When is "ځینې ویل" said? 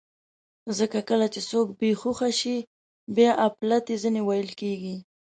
4.03-4.49